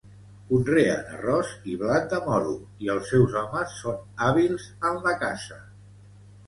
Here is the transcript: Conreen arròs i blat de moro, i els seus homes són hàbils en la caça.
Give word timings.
Conreen 0.45 1.11
arròs 1.17 1.51
i 1.73 1.77
blat 1.83 2.09
de 2.15 2.21
moro, 2.31 2.57
i 2.87 2.91
els 2.97 3.13
seus 3.15 3.39
homes 3.43 3.77
són 3.83 4.03
hàbils 4.31 4.69
en 4.93 5.01
la 5.09 5.17
caça. 5.27 5.63